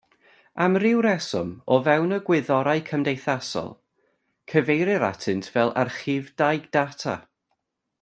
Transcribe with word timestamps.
Am 0.63 0.77
ryw 0.83 1.01
reswm, 1.05 1.51
o 1.75 1.77
fewn 1.87 2.15
y 2.17 2.19
gwyddorau 2.29 2.83
cymdeithasol, 2.89 3.71
cyfeirir 4.55 5.09
atynt 5.13 5.53
fel 5.57 5.75
archifdai 5.85 6.61
data. 6.79 7.21